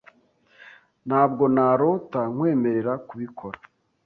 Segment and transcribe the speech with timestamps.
[1.07, 3.59] Ntabwo narota nkwemerera kubikora.